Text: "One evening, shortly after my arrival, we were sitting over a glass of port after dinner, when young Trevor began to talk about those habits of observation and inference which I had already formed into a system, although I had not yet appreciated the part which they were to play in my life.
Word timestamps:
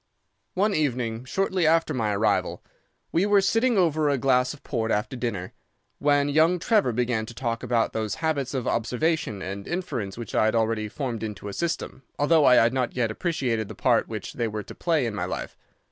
"One 0.55 0.73
evening, 0.73 1.25
shortly 1.25 1.67
after 1.67 1.93
my 1.93 2.15
arrival, 2.15 2.63
we 3.11 3.27
were 3.27 3.39
sitting 3.39 3.77
over 3.77 4.09
a 4.09 4.17
glass 4.17 4.51
of 4.51 4.63
port 4.63 4.89
after 4.89 5.15
dinner, 5.15 5.53
when 5.99 6.27
young 6.27 6.57
Trevor 6.57 6.91
began 6.91 7.27
to 7.27 7.35
talk 7.35 7.61
about 7.61 7.93
those 7.93 8.15
habits 8.15 8.55
of 8.55 8.67
observation 8.67 9.43
and 9.43 9.67
inference 9.67 10.17
which 10.17 10.33
I 10.33 10.45
had 10.45 10.55
already 10.55 10.87
formed 10.89 11.21
into 11.21 11.49
a 11.49 11.53
system, 11.53 12.01
although 12.17 12.45
I 12.45 12.55
had 12.55 12.73
not 12.73 12.95
yet 12.95 13.11
appreciated 13.11 13.67
the 13.67 13.75
part 13.75 14.07
which 14.07 14.33
they 14.33 14.47
were 14.47 14.63
to 14.63 14.73
play 14.73 15.05
in 15.05 15.13
my 15.13 15.25
life. 15.25 15.55